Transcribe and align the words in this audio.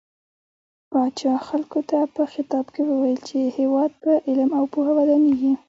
پاچا 0.91 1.33
خلکو 1.47 1.79
ته 1.89 1.97
په 2.15 2.23
خطاب 2.33 2.65
کې 2.73 2.81
وويل 2.89 3.19
چې 3.27 3.37
هيواد 3.57 3.91
په 4.01 4.11
علم 4.27 4.49
او 4.57 4.63
پوهه 4.73 4.91
ودانيږي. 4.95 5.51